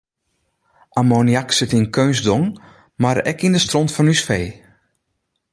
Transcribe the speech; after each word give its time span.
Ammoniak 0.99 1.49
sit 1.57 1.71
yn 1.77 1.87
keunstdong, 1.95 2.47
mar 3.01 3.17
ek 3.31 3.39
yn 3.45 3.55
de 3.55 3.61
stront 3.65 3.93
fan 3.95 4.11
ús 4.13 4.21
fee. 4.27 4.49